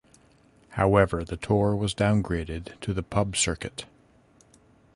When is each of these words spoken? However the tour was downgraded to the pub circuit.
However 0.69 1.23
the 1.23 1.37
tour 1.37 1.75
was 1.75 1.93
downgraded 1.93 2.79
to 2.81 2.91
the 2.91 3.03
pub 3.03 3.35
circuit. 3.35 3.85